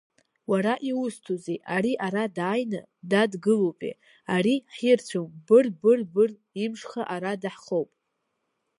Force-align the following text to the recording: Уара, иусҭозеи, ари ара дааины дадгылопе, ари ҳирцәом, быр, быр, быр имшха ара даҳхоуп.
Уара, 0.51 0.73
иусҭозеи, 0.89 1.59
ари 1.75 1.93
ара 2.05 2.23
дааины 2.35 2.81
дадгылопе, 3.09 3.91
ари 4.35 4.55
ҳирцәом, 4.77 5.27
быр, 5.45 5.65
быр, 5.81 5.99
быр 6.13 6.31
имшха 6.63 7.01
ара 7.15 7.31
даҳхоуп. 7.41 7.89